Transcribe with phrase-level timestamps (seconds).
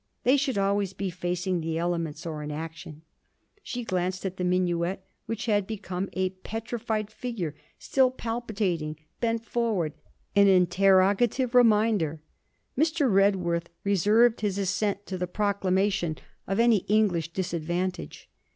[0.23, 3.03] They should always be facing the elements or in action.'
[3.61, 9.93] She glanced at the minuet, which had become a petrified figure, still palpitating, bent forward,
[10.35, 12.19] an interrogative reminder.
[12.75, 13.13] Mr.
[13.13, 18.27] Redworth reserved his assent to the proclamation of any English disadvantage.